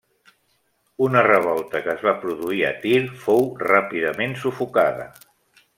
[1.07, 5.07] Una revolta que es va produir a Tir fou ràpidament sufocada.